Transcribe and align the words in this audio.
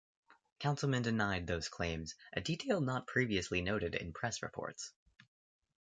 Councilman 0.59 1.03
denied 1.03 1.45
those 1.45 1.69
claims, 1.69 2.15
a 2.33 2.41
detail 2.41 2.81
not 2.81 3.05
previously 3.05 3.61
noted 3.61 3.93
in 3.93 4.13
press 4.13 4.41
reports. 4.41 4.93